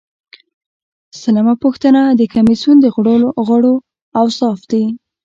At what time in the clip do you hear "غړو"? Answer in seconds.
3.47-3.73